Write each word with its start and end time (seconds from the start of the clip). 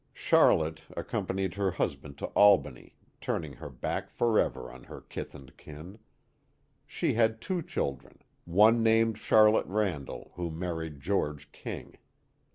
Charlotte 0.15 0.81
accom 0.97 1.27
panied 1.27 1.53
her 1.53 1.69
husband 1.69 2.17
to 2.17 2.25
Albany, 2.29 2.95
turning 3.19 3.53
her 3.53 3.69
back 3.69 4.09
forever 4.09 4.71
on 4.71 4.85
her 4.85 4.99
kith 5.01 5.35
and 5.35 5.55
kin. 5.57 5.99
She 6.87 7.13
had 7.13 7.39
two 7.39 7.61
children, 7.61 8.17
one 8.45 8.81
named 8.81 9.19
Charlotte 9.19 9.67
Randall, 9.67 10.31
who 10.37 10.49
married 10.49 11.01
George 11.01 11.51
King. 11.51 11.99